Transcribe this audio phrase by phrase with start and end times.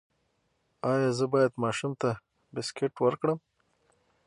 [0.91, 2.09] ایا زه باید ماشوم ته
[2.53, 3.37] بسکټ ورکړم؟